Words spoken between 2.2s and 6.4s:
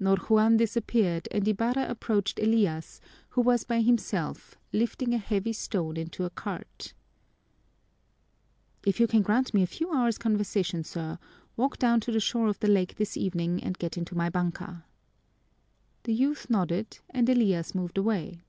Elias, who was by himself, lifting a heavy stone into a